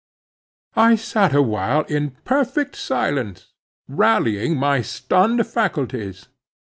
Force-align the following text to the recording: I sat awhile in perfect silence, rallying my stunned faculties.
I 0.75 0.95
sat 0.95 1.35
awhile 1.35 1.83
in 1.83 2.17
perfect 2.25 2.75
silence, 2.75 3.53
rallying 3.87 4.57
my 4.57 4.81
stunned 4.81 5.45
faculties. 5.45 6.27